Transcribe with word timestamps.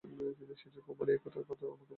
কিন্তু, 0.03 0.23
সে 0.55 0.67
যে 0.69 0.79
কুমারী 0.81 1.11
এ 1.13 1.17
কথা 1.17 1.37
আমাকে 1.39 1.65
এ 1.65 1.71
বলিল। 1.71 1.89